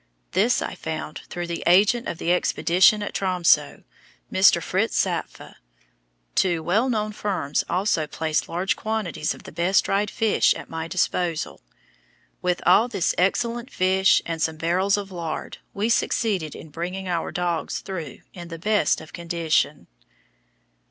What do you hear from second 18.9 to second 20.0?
of condition.